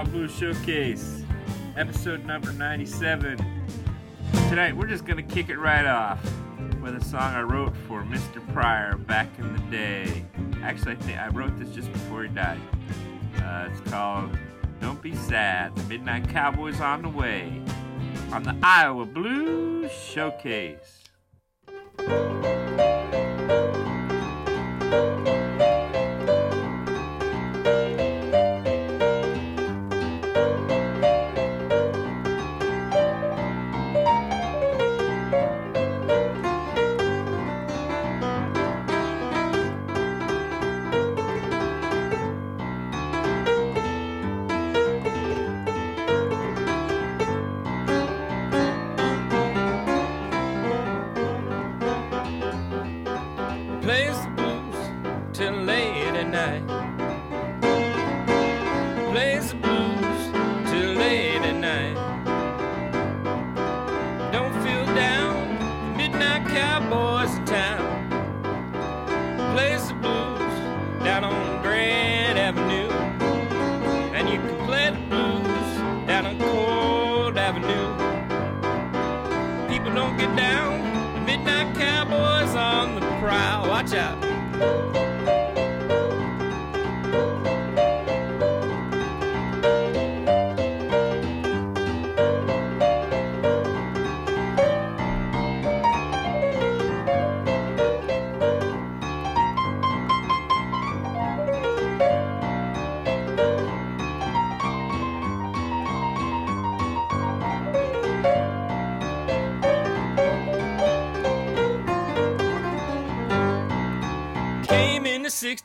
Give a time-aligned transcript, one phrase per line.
[0.00, 1.24] Iowa Blue Showcase,
[1.76, 3.36] episode number 97.
[4.48, 6.18] Tonight we're just gonna kick it right off
[6.80, 8.40] with a song I wrote for Mr.
[8.54, 10.24] Pryor back in the day.
[10.62, 12.58] Actually, I think I wrote this just before he died.
[13.42, 14.38] Uh, it's called
[14.80, 17.62] "Don't Be Sad." The Midnight Cowboys on the way
[18.32, 21.04] on the Iowa Blue Showcase.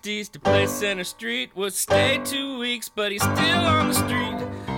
[0.06, 1.56] 60s to play Center Street.
[1.56, 4.75] Would stay two weeks, but he's still on the street.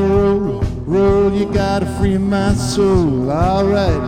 [0.00, 3.30] To roll, you gotta free my soul.
[3.30, 4.02] Alright.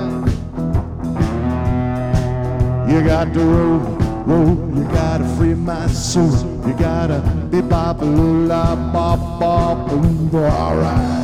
[2.91, 3.79] You got to roll,
[4.27, 6.33] roll, you gotta free my soul.
[6.67, 9.91] You gotta be bop a la bop bop
[10.35, 11.23] alright.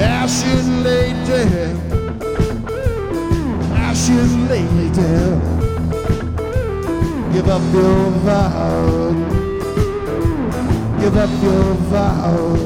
[0.00, 1.42] Ashes lady,
[3.74, 4.88] ashes lady,
[7.32, 9.47] give up your vow,
[11.10, 12.56] give up your vow.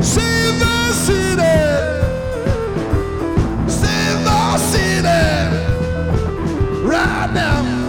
[0.00, 1.58] Save the city,
[3.68, 5.20] save the city,
[6.82, 7.79] right now.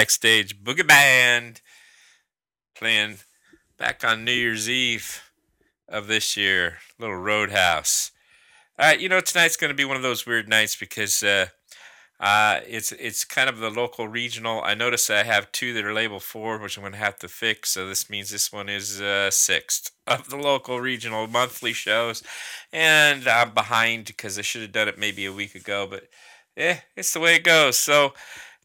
[0.00, 1.60] Backstage boogie band
[2.74, 3.18] playing
[3.76, 5.22] back on New Year's Eve
[5.86, 6.78] of this year.
[6.98, 8.10] Little Roadhouse.
[8.78, 11.48] All right, you know tonight's going to be one of those weird nights because uh,
[12.18, 14.62] uh, it's it's kind of the local regional.
[14.64, 17.28] I notice I have two that are labeled four, which I'm going to have to
[17.28, 17.68] fix.
[17.68, 22.22] So this means this one is uh, sixth of the local regional monthly shows,
[22.72, 26.04] and I'm behind because I should have done it maybe a week ago, but
[26.56, 27.78] yeah, it's the way it goes.
[27.78, 28.14] So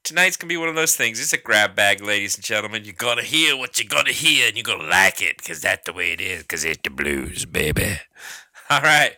[0.06, 1.20] tonight's gonna be one of those things.
[1.20, 2.86] It's a grab bag, ladies and gentlemen.
[2.86, 5.94] You're gonna hear what you're gonna hear, and you're gonna like it, cause that's the
[5.94, 6.44] way it is.
[6.44, 7.98] Cause it's the blues, baby.
[8.70, 9.16] All right,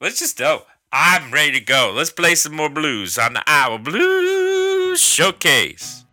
[0.00, 0.62] let's just go.
[0.92, 1.92] I'm ready to go.
[1.94, 6.04] Let's play some more blues on the Iowa Blues Showcase.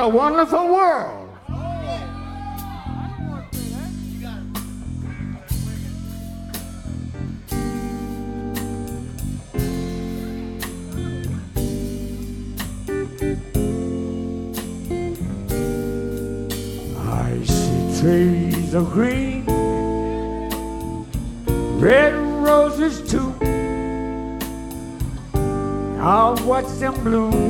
[0.00, 1.28] A wonderful world.
[16.96, 19.44] I see trees of green,
[21.78, 23.34] red roses too.
[26.00, 27.49] I'll watch them bloom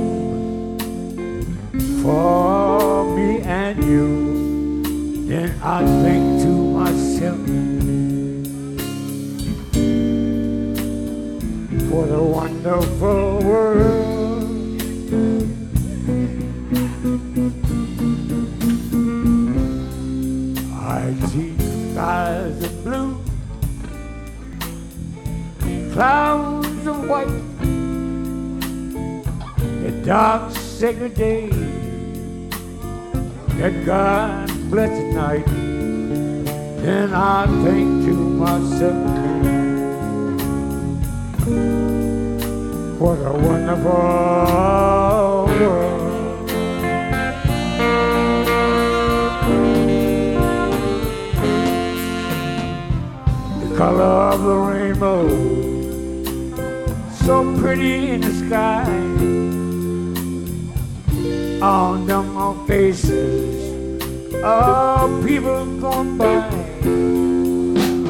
[65.00, 66.46] of people gone by.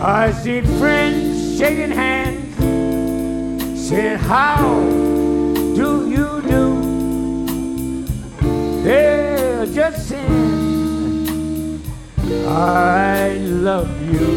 [0.03, 2.57] I see friends shaking hands,
[3.89, 4.57] saying, How
[5.79, 6.65] do you do?
[8.83, 11.81] They're just saying,
[12.49, 13.35] I
[13.69, 14.31] love you.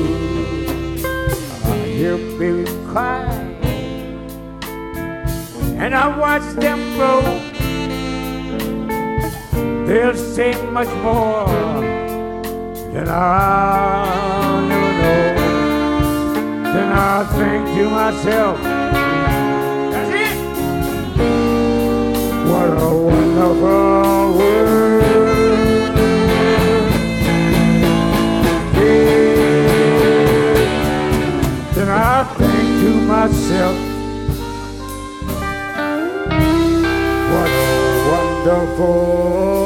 [1.65, 3.25] I hear babies cry,
[5.81, 7.23] and I watch them grow.
[9.87, 12.02] They'll say much more
[12.93, 15.25] than I'll never know.
[16.73, 18.57] Then I think to myself,
[19.91, 20.37] that's it.
[22.47, 25.93] What a wonderful world.
[28.77, 29.13] Yeah.
[31.73, 33.77] Then I think to myself,
[37.31, 37.65] what a
[38.11, 39.62] wonderful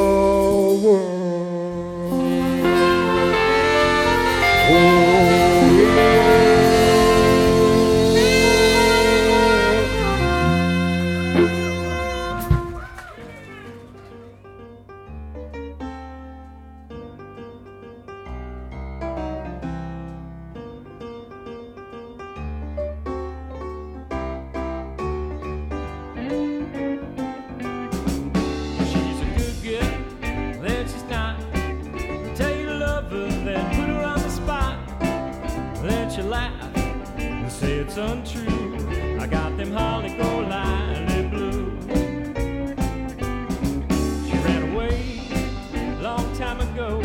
[46.78, 47.00] ago,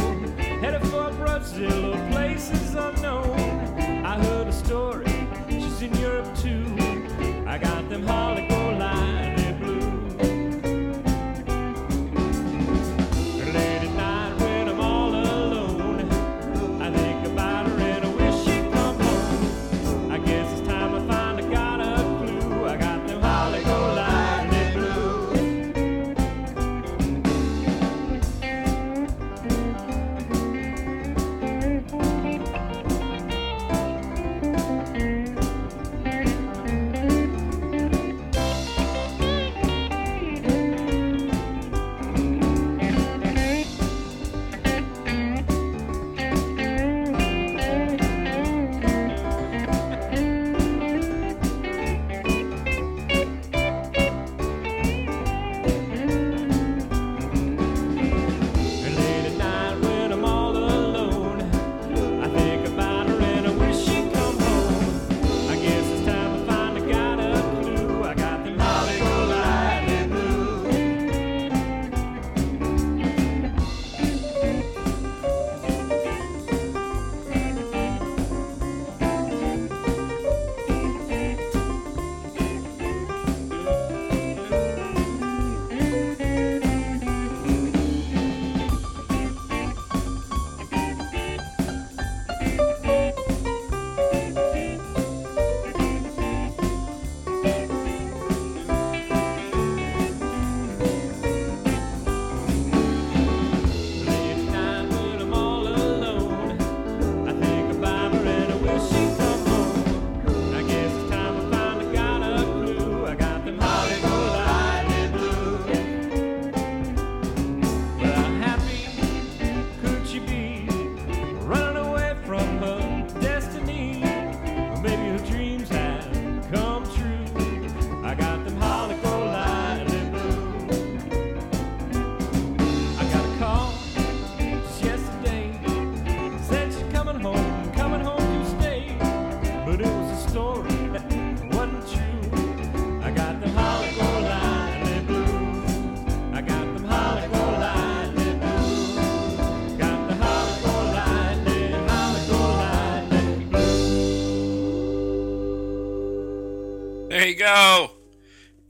[0.61, 3.39] headed for Brazil or places unknown.
[4.05, 4.92] I heard a story,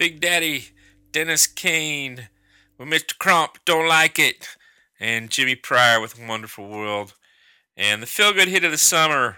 [0.03, 0.65] Big Daddy
[1.13, 2.27] Dennis Kain
[2.77, 3.17] with Mr.
[3.17, 4.49] Crump, Don't Like It,
[4.99, 7.13] and Jimmy Pryor with Wonderful World.
[7.77, 9.37] And the feel good hit of the summer,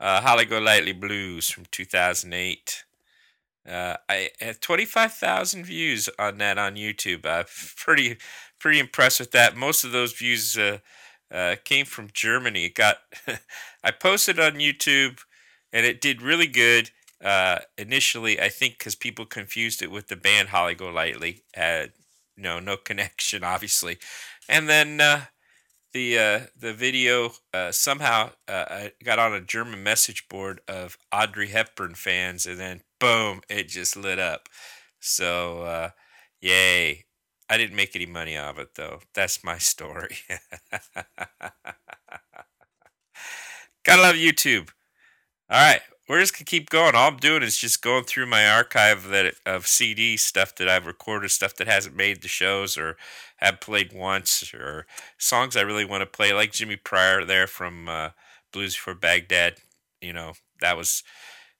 [0.00, 2.84] uh, Holly Golightly Blues from 2008.
[3.64, 7.24] Uh, I had 25,000 views on that on YouTube.
[7.24, 7.44] I'm
[7.76, 8.16] pretty,
[8.58, 9.56] pretty impressed with that.
[9.56, 10.78] Most of those views uh,
[11.30, 12.64] uh, came from Germany.
[12.64, 12.96] It got,
[13.84, 15.20] I posted on YouTube,
[15.72, 16.90] and it did really good.
[17.26, 21.42] Uh, initially, I think because people confused it with the band Holly Golightly.
[21.54, 21.92] Had
[22.36, 23.98] no, no connection, obviously.
[24.48, 25.22] And then uh,
[25.92, 31.48] the uh, the video uh, somehow uh, got on a German message board of Audrey
[31.48, 34.48] Hepburn fans, and then boom, it just lit up.
[35.00, 35.90] So uh,
[36.40, 37.06] yay!
[37.50, 39.00] I didn't make any money off it though.
[39.14, 40.18] That's my story.
[43.84, 44.70] Gotta love YouTube.
[45.50, 46.94] All right, we're just gonna keep going.
[46.94, 50.86] All I'm doing is just going through my archive that of CD stuff that I've
[50.86, 52.96] recorded, stuff that hasn't made the shows or
[53.38, 54.86] have played once, or
[55.18, 58.10] songs I really want to play, like Jimmy Pryor there from uh,
[58.52, 59.56] Blues for Baghdad.
[60.00, 61.02] You know, that was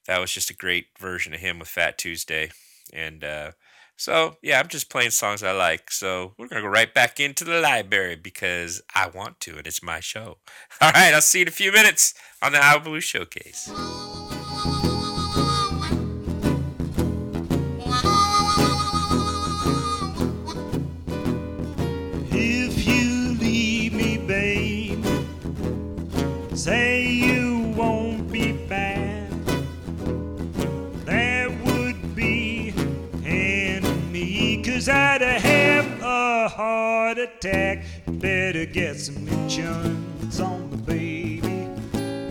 [0.07, 2.51] that was just a great version of him with Fat Tuesday,
[2.93, 3.51] and uh,
[3.97, 5.91] so yeah, I'm just playing songs I like.
[5.91, 9.83] So we're gonna go right back into the library because I want to, and it's
[9.83, 10.39] my show.
[10.81, 13.73] All right, I'll see you in a few minutes on the Iowa Blues Showcase.
[37.27, 37.85] Attack.
[38.07, 40.77] Better get some insurance on me,
[41.41, 41.69] baby.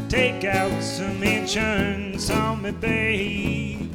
[0.09, 3.93] Take out some insurance on me, babe.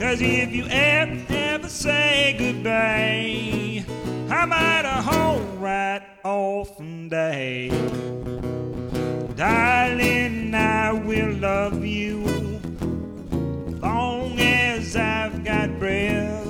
[0.00, 3.84] Cause if you ever, ever say goodbye,
[4.30, 7.68] I might a home right off and die.
[9.34, 12.22] Darling, I will love you
[13.80, 16.44] long as I've got breath.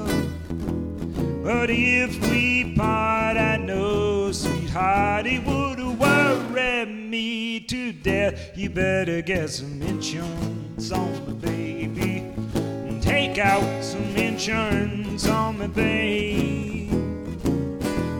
[1.45, 2.54] But if we
[2.85, 8.35] part, I know, sweetheart, it would worry me to death.
[8.57, 12.15] You better get some insurance on me, baby.
[12.55, 16.91] and Take out some insurance on me, babe.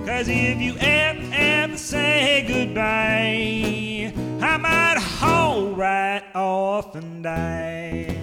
[0.07, 4.13] Cause if you ever, ever say goodbye,
[4.51, 8.17] I might haul right off and die.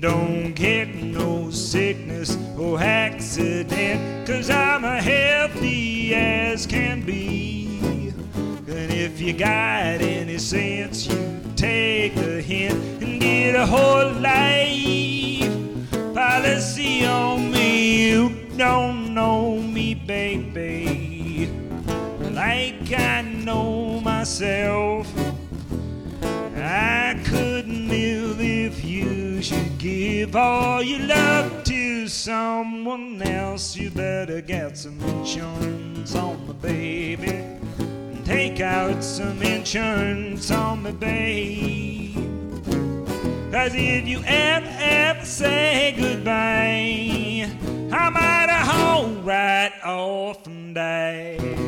[0.00, 2.07] Don't get no sickness
[2.76, 8.12] accident, cause I'm a healthy as can be.
[8.66, 15.48] And if you got any sense, you take a hint and get a whole life
[16.14, 18.08] policy on me.
[18.10, 21.50] You don't know me, baby,
[22.32, 25.06] like I know myself.
[26.56, 31.57] I couldn't live if you should give all your love
[32.28, 33.74] someone else.
[33.74, 37.30] You better get some insurance on me, baby.
[37.78, 42.14] And take out some insurance on me, babe.
[43.50, 47.48] Cause if you ever, ever say goodbye,
[47.96, 51.67] I might haul right off and die.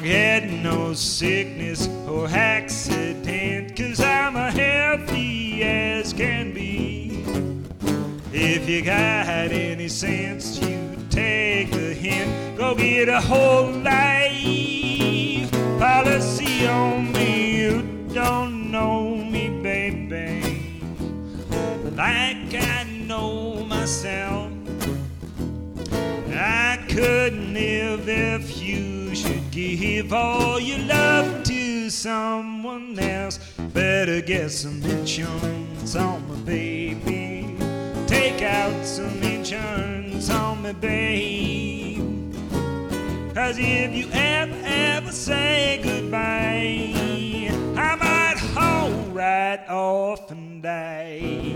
[0.00, 7.22] Don't get no sickness or accident, cause I'm a healthy as can be.
[8.32, 16.66] If you got any sense, you take a hint, go get a whole life policy
[16.66, 17.60] on me.
[17.60, 17.82] You
[18.14, 20.80] don't know me, baby,
[21.94, 24.50] like I know myself.
[26.32, 28.99] I couldn't live if you
[29.50, 33.38] give all your love to someone else.
[33.72, 37.56] Better get some insurance on me, baby.
[38.06, 42.34] Take out some insurance on me, babe.
[43.34, 46.92] Cause if you ever, ever say goodbye.
[47.76, 51.49] I might haul right off and die.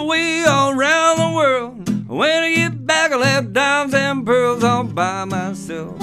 [0.00, 2.08] On way all around the world.
[2.08, 6.00] When I get back, I'll have dimes and pearls all by myself.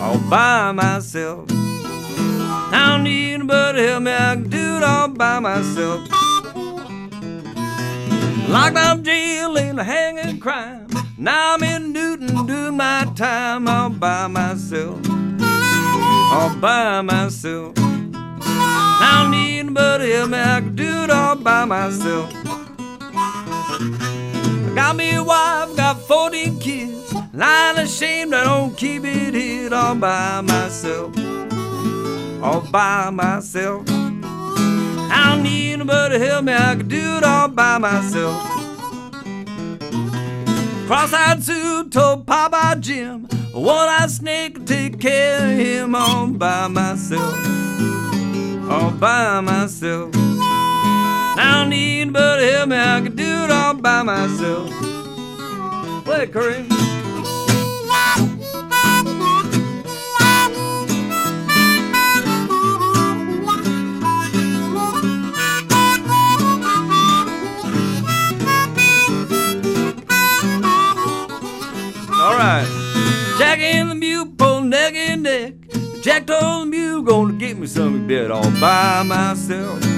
[0.00, 1.46] All by myself.
[1.50, 6.08] I don't need anybody to help me, I can do it all by myself.
[8.48, 10.88] Locked up jail in a hanging crime.
[11.16, 14.98] Now I'm in Newton doing my time all by myself.
[16.32, 17.74] All by myself.
[19.00, 22.37] I don't need anybody to help me, I can do it all by myself.
[23.80, 29.04] I got me a wife, got 14 kids, and I ain't ashamed I don't keep
[29.04, 31.16] it hid all by myself.
[32.42, 33.84] All by myself.
[33.88, 38.36] I don't need nobody to help me, I can do it all by myself.
[40.86, 47.58] Cross-eyed Sue told Papa Jim, one-eyed snake take care of him all by myself
[48.70, 50.14] all by myself.
[51.40, 54.70] I don't need anybody to help me, I can do it all by myself.
[56.04, 56.66] Play it, Curry.
[72.20, 72.66] All right.
[73.38, 75.54] Jack and the mule pull neck and neck.
[76.02, 79.97] Jack told the mule gonna get me some bed all by myself.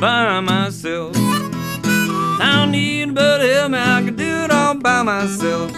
[0.00, 1.14] By myself.
[1.14, 5.70] I don't need anybody help me, I can do it all by myself.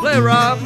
[0.00, 0.58] Play Rob.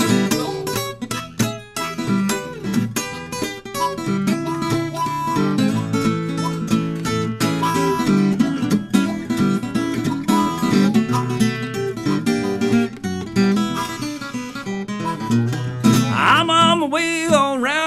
[16.12, 17.80] I'm on my way around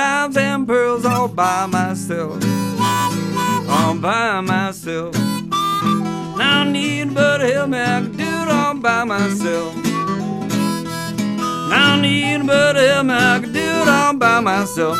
[0.00, 2.42] dimes and pearls all by myself.
[3.68, 5.14] All by myself.
[6.42, 9.74] I need to help me, I can do it all by myself.
[11.72, 14.98] I need to help me, I can do it all by myself.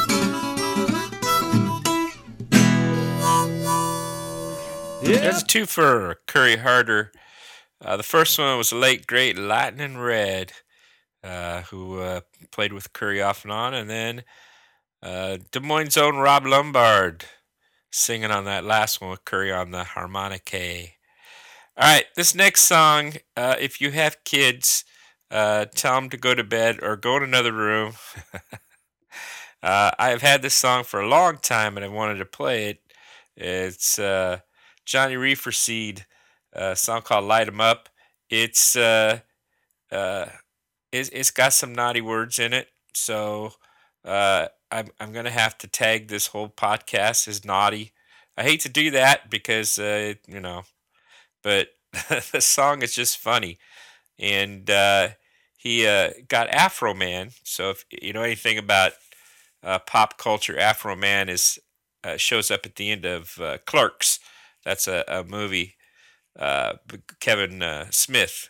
[5.02, 5.20] Yeah.
[5.22, 7.12] There's two for Curry Harter.
[7.82, 10.52] Uh, the first one was the late great Lightning Red,
[11.24, 14.24] uh, who uh, played with Curry off and on, and then
[15.02, 17.24] uh, Des Moines' own Rob Lumbard
[17.90, 20.86] singing on that last one with Curry on the harmonica.
[21.76, 24.84] All right, this next song, uh, if you have kids,
[25.30, 27.94] uh, tell them to go to bed or go in another room.
[29.62, 32.70] uh, I have had this song for a long time and I wanted to play
[32.70, 32.80] it.
[33.36, 34.40] It's uh,
[34.84, 36.04] Johnny Reeferseed,
[36.52, 37.88] a song called "Light 'Em Up."
[38.28, 39.20] It's uh,
[39.90, 40.26] uh,
[40.92, 43.52] it's, it's got some naughty words in it, so
[44.04, 47.92] uh, I'm I'm gonna have to tag this whole podcast as naughty.
[48.36, 50.62] I hate to do that because uh, you know,
[51.42, 51.68] but
[52.32, 53.58] the song is just funny,
[54.18, 55.10] and uh,
[55.56, 57.34] he uh, got Afroman.
[57.44, 58.92] So if you know anything about
[59.62, 61.58] uh, pop culture, Afroman is
[62.04, 64.20] uh, shows up at the end of uh, Clerks.
[64.64, 65.76] That's a, a movie
[67.20, 68.48] Kevin Smith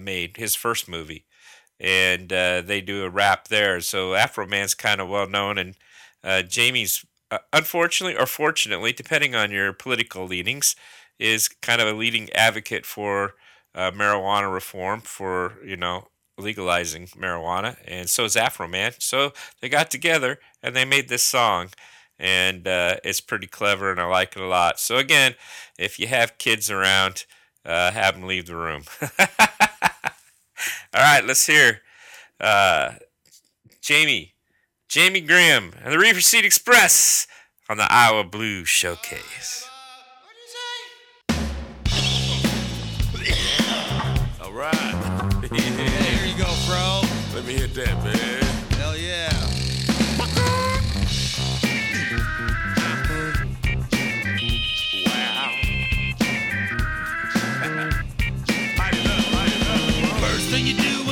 [0.00, 1.24] made his first movie,
[1.82, 3.80] and uh, they do a rap there.
[3.82, 5.76] So Afroman's kind of well known, and
[6.24, 10.76] uh, Jamie's uh, unfortunately or fortunately, depending on your political leanings,
[11.18, 13.34] is kind of a leading advocate for
[13.74, 18.94] uh, marijuana reform for you know legalizing marijuana, and so is Afroman.
[19.02, 21.70] So they got together and they made this song.
[22.18, 24.78] And uh, it's pretty clever, and I like it a lot.
[24.78, 25.34] So again,
[25.78, 27.24] if you have kids around,
[27.64, 28.84] uh, have them leave the room.
[30.94, 31.80] All right, let's hear
[32.38, 32.92] uh,
[33.80, 34.34] Jamie,
[34.88, 37.26] Jamie Grim, and the Reefer Seed Express
[37.68, 39.66] on the Iowa Blue Showcase.
[44.42, 44.78] All right.
[45.52, 47.02] There you go, bro.
[47.34, 48.21] Let me hit that, man.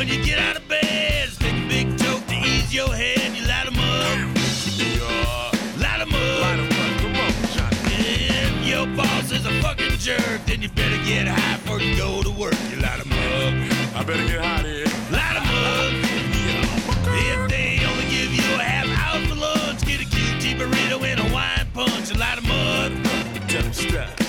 [0.01, 1.29] when you get out of bed.
[1.41, 3.37] Take a big joke to ease your head.
[3.37, 4.17] You light 'em up.
[4.81, 5.83] Yeah.
[5.85, 6.41] Light 'em up.
[6.45, 6.93] Light 'em up.
[7.03, 7.33] Come on,
[7.85, 12.23] If your boss is a fucking jerk, then you better get high before you go
[12.23, 12.57] to work.
[12.71, 13.53] You light 'em up.
[13.99, 14.87] I better get high then.
[15.19, 15.93] Light 'em up.
[16.47, 17.33] Yeah.
[17.33, 21.21] If they only give you a half hour for lunch, get a QT burrito and
[21.21, 22.91] a wine punch and light 'em up.
[23.49, 24.20] Tell them stop.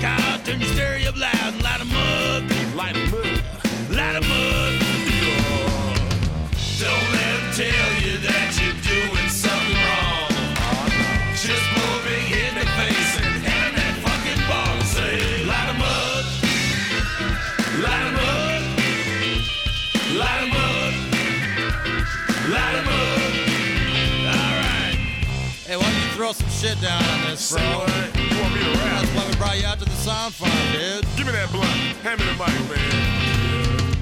[0.00, 2.42] Your car, turn your stereo up loud and light 'em up.
[2.76, 3.24] Light 'em up.
[3.90, 4.72] Light 'em up.
[6.78, 10.30] Don't let 'em tell you that you're doing something wrong.
[11.34, 15.68] Just blow a in the face and hand 'em that fucking ball and say, light
[15.72, 16.24] 'em up.
[17.84, 18.62] Light 'em up.
[20.20, 20.92] Light 'em up.
[22.54, 23.32] Light 'em up.
[24.34, 24.98] All right.
[25.66, 27.60] Hey, why don't you throw some shit down on this, bro?
[27.60, 28.16] what?
[28.16, 28.17] You
[30.18, 31.16] the sound dude.
[31.16, 31.70] Give me that blunt.
[32.02, 33.94] Hand me the mic, man.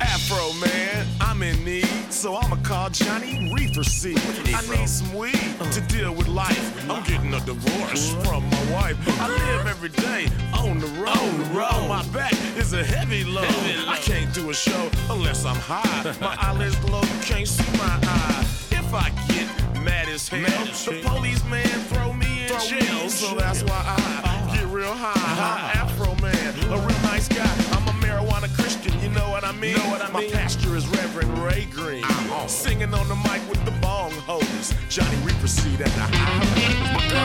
[0.00, 1.06] Afro, man.
[1.20, 4.18] I'm in need, so I'ma call Johnny Reeferseed.
[4.54, 6.90] I need some weed to deal with life.
[6.90, 8.96] I'm getting a divorce from my wife.
[9.20, 11.08] I live every day on the road.
[11.08, 11.72] On, the road.
[11.72, 13.44] on my back is a heavy load.
[13.88, 16.14] I can't do a show unless I'm high.
[16.20, 18.46] My eyelids glow, you can't see my eye.
[18.70, 19.48] If I get
[19.82, 23.08] mad as hell, the police man throw me in jail.
[23.08, 24.33] So that's why I
[24.74, 25.12] real high.
[25.14, 27.48] High Afro man, a real nice guy.
[27.70, 29.76] I'm a marijuana Christian, you know what I mean?
[29.76, 32.04] Know what I My pastor is Reverend Ray Green.
[32.48, 34.74] Singing on the mic with the bong holders.
[34.88, 37.24] Johnny Reeferseed at the high.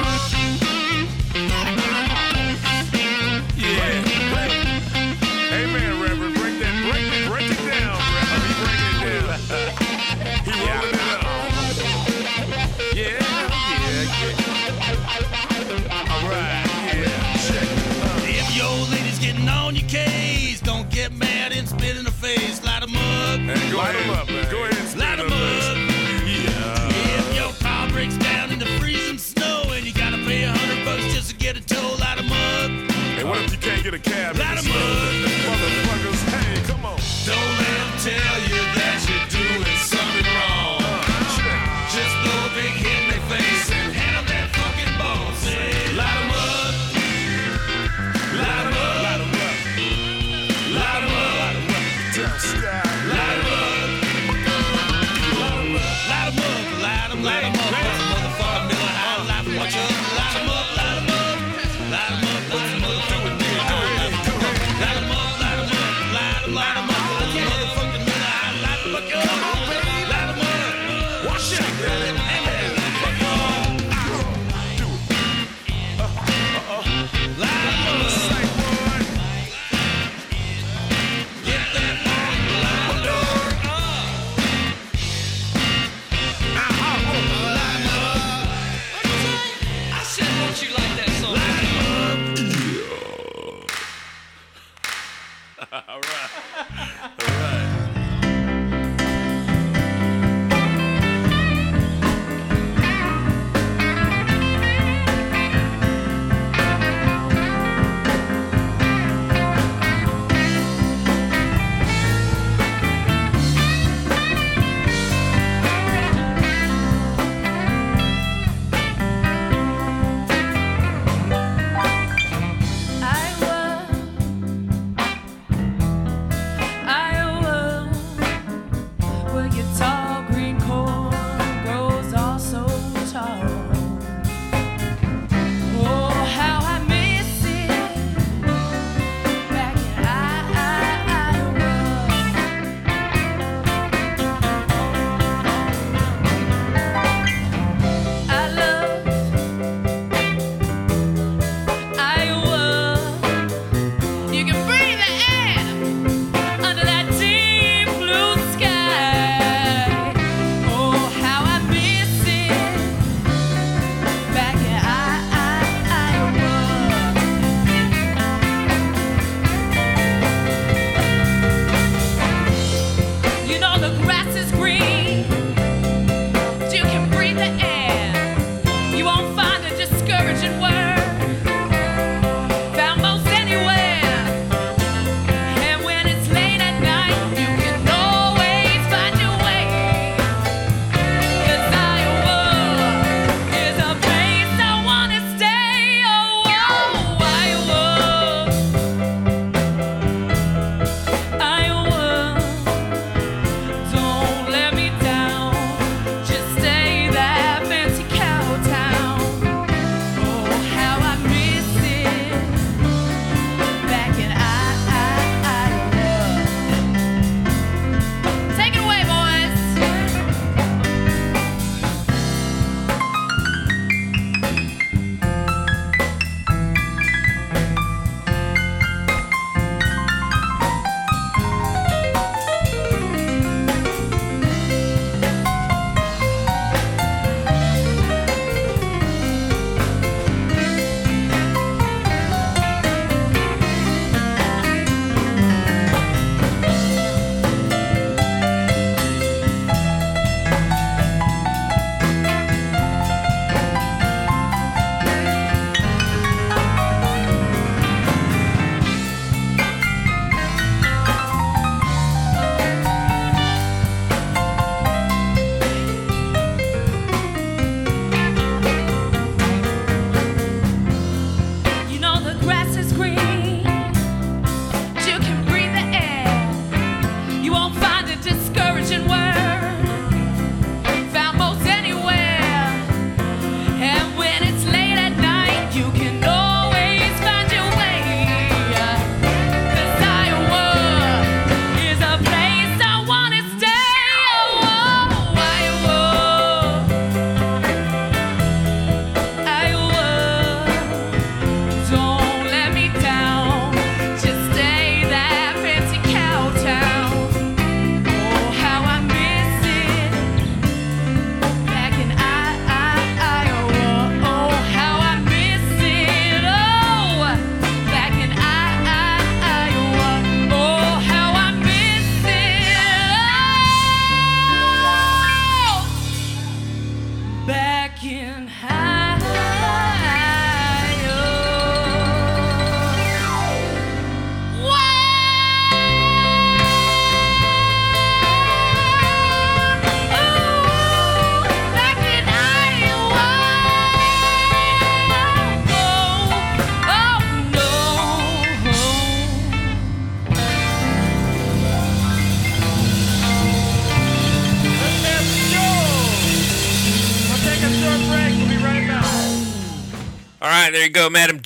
[22.39, 22.63] Spit in her face.
[22.63, 23.39] Light 'em up.
[23.57, 24.51] Hey, go Light them up, man.
[24.51, 25.77] Go ahead and Light 'em them up.
[26.27, 27.19] Yeah.
[27.19, 30.85] If your car breaks down in the freezing snow and you gotta pay a hundred
[30.85, 32.71] bucks just to get a tow, light 'em up.
[33.17, 34.37] Hey, what if you can't get a cab?
[34.37, 34.57] Light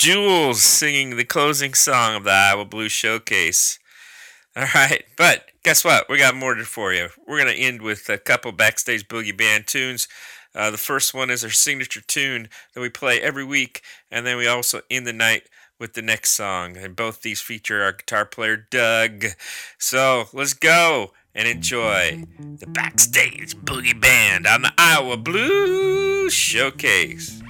[0.04, 3.80] Jules singing the closing song of the Iowa Blue Showcase.
[4.54, 6.10] All right, but guess what?
[6.10, 7.08] We got more for you.
[7.26, 10.10] We're going to end with a couple backstage boogie band tunes.
[10.54, 13.82] Uh, the first one is our signature tune that we play every week,
[14.12, 15.44] and then we also end the night
[15.80, 16.76] with the next song.
[16.76, 19.24] And both these feature our guitar player, Doug.
[19.78, 22.26] So let's go and enjoy
[22.58, 27.43] the backstage boogie band on the Iowa Blues Showcase.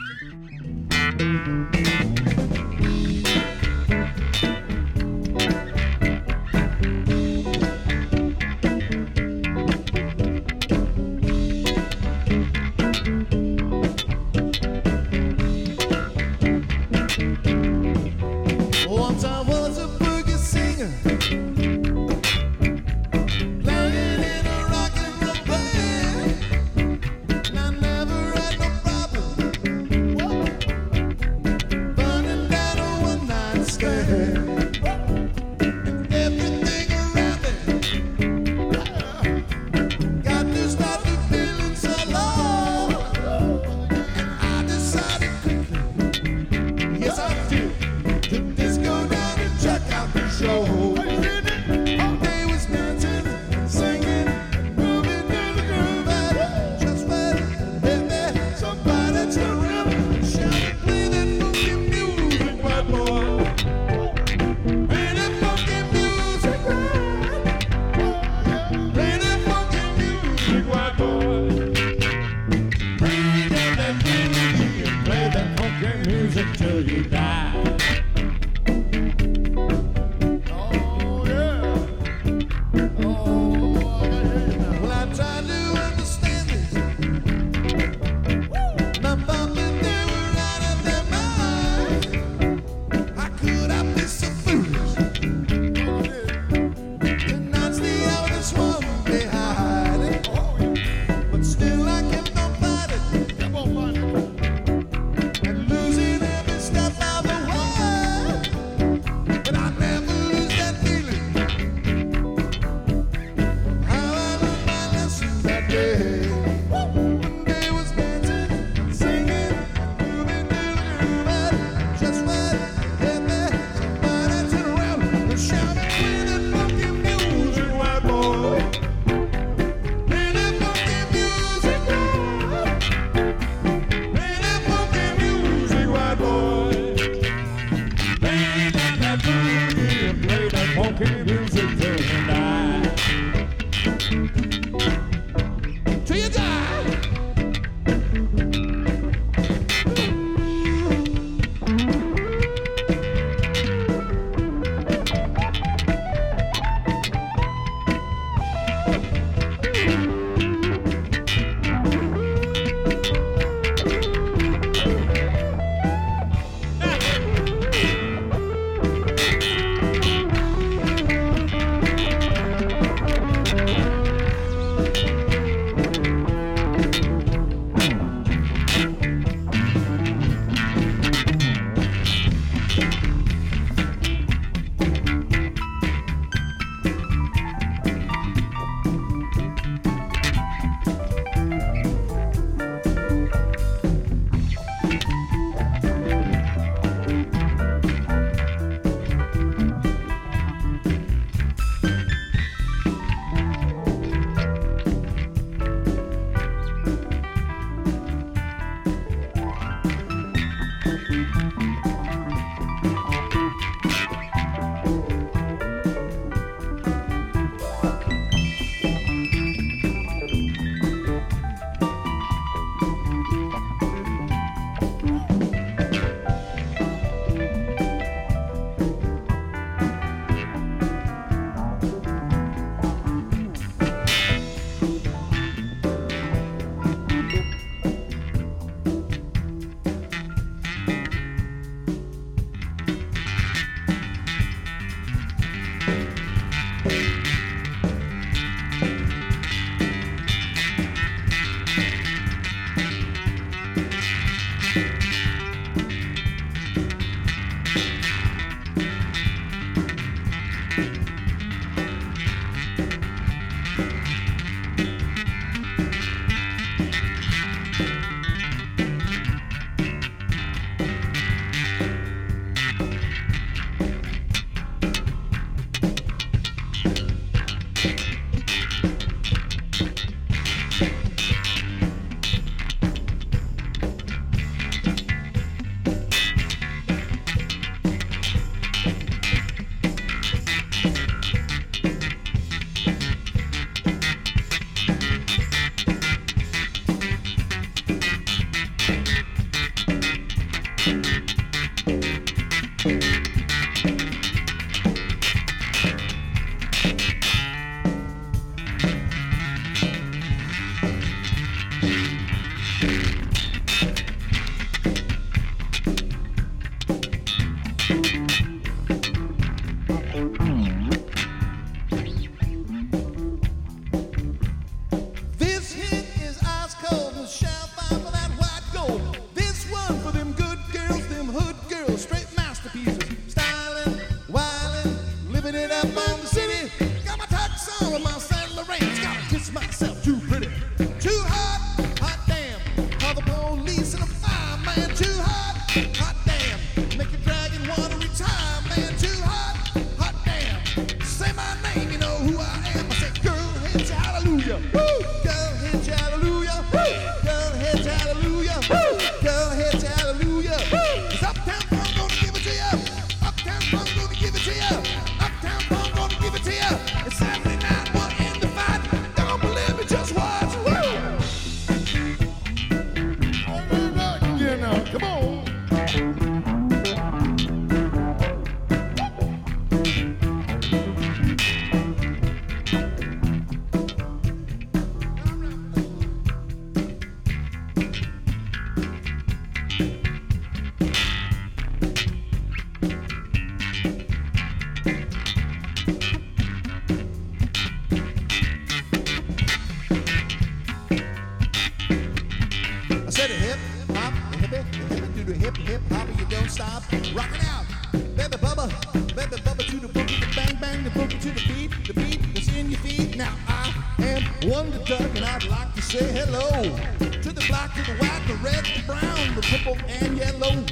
[405.57, 406.83] hip hip hopper, you don't stop.
[406.91, 408.69] Rockin' out, baby bubba,
[409.15, 412.37] baby bubba to the boogie, the bang bang, the boogie to the beat, the beat
[412.37, 413.17] is in your feet.
[413.17, 416.63] Now I am Wonder Duck, and I'd like to say hello
[416.99, 420.65] to the black, to the white, the red, the brown, the purple and yellow.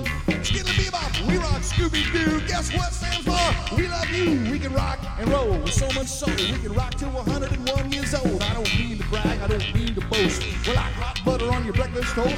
[0.44, 2.42] Skiddle bebop, we rock Scooby Doo.
[2.48, 3.76] Guess what stands for?
[3.76, 4.52] We love you.
[4.52, 6.34] We can rock and roll with so much soul.
[6.36, 8.42] We can rock till 101 years old.
[8.42, 10.42] I don't mean to brag, I don't mean to boast.
[10.66, 12.36] Well, I hot butter on your breakfast toast,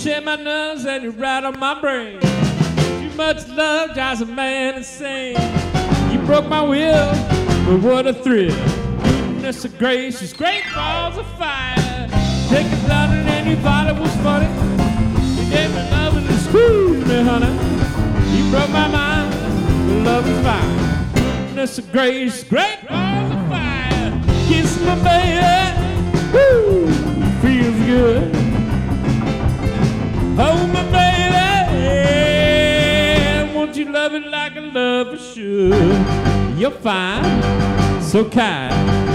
[0.00, 2.18] share my nerves and you rattle my brain.
[2.20, 5.36] Too much love drives a man insane.
[6.10, 7.12] You broke my will,
[7.66, 8.56] but what a thrill.
[9.02, 12.08] Goodness of gracious, great balls of fire.
[12.48, 14.48] Taking London and you thought it was funny.
[15.36, 17.52] You gave me love and it screwed me, honey.
[18.34, 21.46] You broke my mind, but love is fine.
[21.48, 24.22] Goodness of gracious, great balls of fire.
[24.48, 26.90] Kiss my baby, woo,
[27.42, 28.49] feels good.
[30.38, 31.38] Oh, my baby,
[33.54, 35.72] won't you love it like a lover should?
[36.58, 38.72] You're fine, so kind.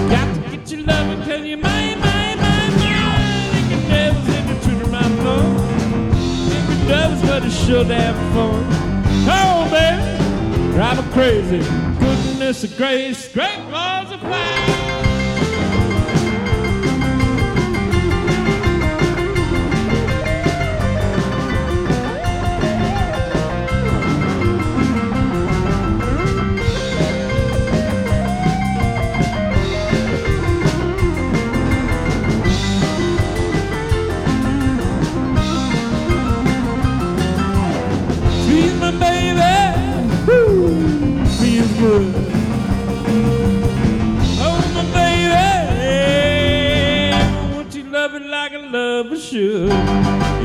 [0.09, 3.55] Got to get your loving cause you're mine, mine, mine, mine.
[3.55, 5.57] You can never seem to tutor my phone.
[6.49, 8.65] Think it does, but it's sure damn fun.
[9.27, 11.59] Oh, baby, drive her crazy.
[11.99, 14.84] Goodness grace, great balls of fire.
[49.35, 49.69] Should?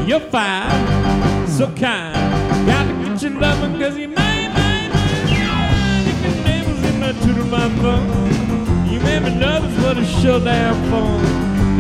[0.09, 2.67] You're fine, so kind.
[2.67, 6.07] Got to get your loving 'cause mine, mine, mine, mine.
[6.09, 8.91] You can never see my tutor my phone.
[8.91, 11.21] You made me nervous, it's sure damn fun.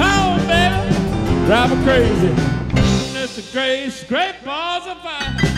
[0.08, 2.32] Oh baby, drive me crazy.
[2.76, 5.49] Goodness of grace, great balls of fire.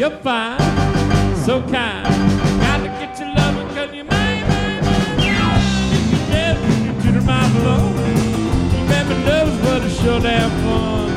[0.00, 0.58] You're fine,
[1.44, 2.08] so kind.
[2.62, 5.60] Got to get your loving 'cause you're mine, mine, mine.
[5.92, 7.44] You can never get to the my.
[8.72, 11.12] You made me nervous, but it's sure damn fun.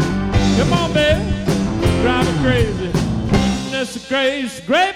[0.58, 1.24] Come on, baby,
[2.02, 2.92] drive me crazy.
[3.32, 4.93] Goodness of grace, great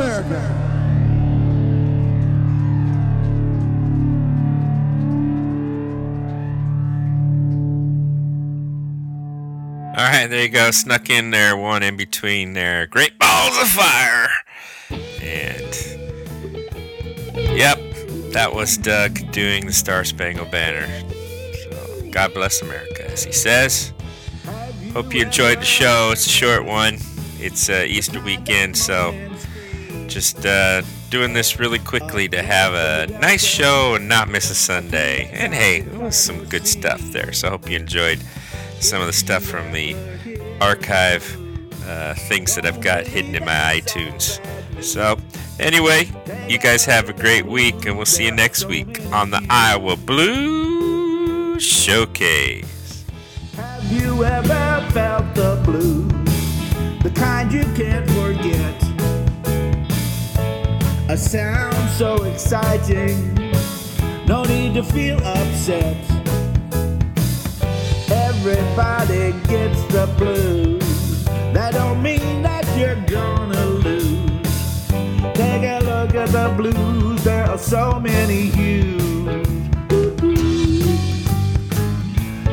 [0.00, 0.70] America.
[9.98, 10.70] All right, there you go.
[10.70, 12.86] Snuck in there, one in between there.
[12.86, 14.28] Great balls of fire.
[15.20, 15.74] And
[17.36, 17.78] yep,
[18.32, 20.88] that was Doug doing the Star Spangled Banner.
[21.64, 23.92] So God bless America, as he says.
[24.94, 26.08] Hope you enjoyed the show.
[26.12, 26.94] It's a short one.
[27.38, 29.12] It's uh, Easter weekend, so
[30.10, 34.54] just uh, doing this really quickly to have a nice show and not miss a
[34.54, 35.30] Sunday.
[35.32, 37.32] And hey, it was some good stuff there.
[37.32, 38.20] So I hope you enjoyed
[38.80, 39.96] some of the stuff from the
[40.60, 41.24] archive
[41.86, 44.40] uh, things that I've got hidden in my iTunes.
[44.82, 45.18] So,
[45.58, 46.10] anyway,
[46.48, 49.96] you guys have a great week, and we'll see you next week on the Iowa
[49.96, 53.04] Blue Showcase.
[53.56, 56.10] Have you ever felt the blues?
[57.02, 58.09] The kind you can't
[61.20, 63.34] A sound so exciting,
[64.26, 65.98] no need to feel upset.
[68.10, 71.24] Everybody gets the blues.
[71.52, 74.88] That don't mean that you're gonna lose.
[75.34, 79.46] Take a look at the blues, there are so many hues.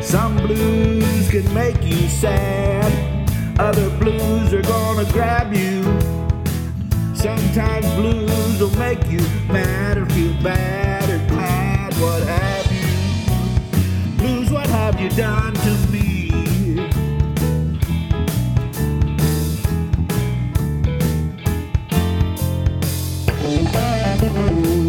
[0.05, 2.91] Some blues can make you sad,
[3.59, 6.16] other blues are gonna grab you.
[7.17, 14.17] Sometimes blues will make you mad or feel bad or glad, what have you.
[14.17, 16.29] Blues, what have you done to me?
[23.73, 24.86] Have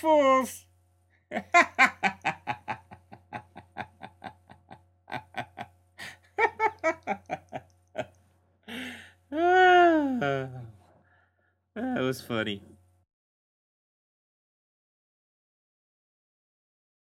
[0.00, 0.64] Fools!